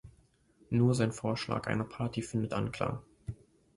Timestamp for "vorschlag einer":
1.11-1.83